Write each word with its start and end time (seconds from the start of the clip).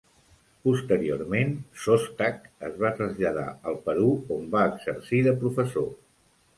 Posteriorment, 0.67 1.51
Sostak 1.83 2.49
es 2.71 2.81
va 2.87 2.93
traslladar 3.03 3.47
al 3.71 3.81
Perú 3.87 4.09
on 4.41 4.53
va 4.59 4.69
exercir 4.75 5.25
de 5.31 5.41
professor. 5.47 5.91